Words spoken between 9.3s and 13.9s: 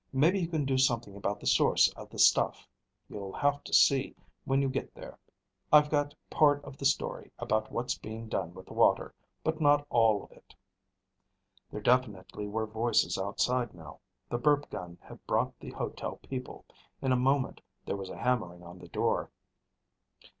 but not all of it." There definitely were voices outside